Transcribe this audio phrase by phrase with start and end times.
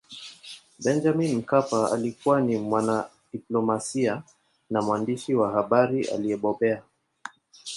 [0.83, 4.23] benjamin mkapa alikuwa ni mwanadiplomasia
[4.69, 6.83] na mwandishi wa habari aliyebobea